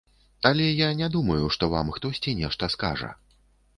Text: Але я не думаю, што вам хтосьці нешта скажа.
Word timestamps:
Але 0.49 0.69
я 0.69 0.87
не 1.01 1.09
думаю, 1.15 1.45
што 1.57 1.69
вам 1.75 1.93
хтосьці 1.99 2.37
нешта 2.43 2.71
скажа. 2.77 3.11